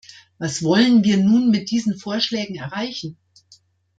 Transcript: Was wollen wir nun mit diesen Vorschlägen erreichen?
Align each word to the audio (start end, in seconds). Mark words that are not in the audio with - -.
Was 0.39 0.63
wollen 0.63 1.03
wir 1.03 1.17
nun 1.17 1.51
mit 1.51 1.69
diesen 1.69 1.95
Vorschlägen 1.95 2.55
erreichen? 2.55 3.19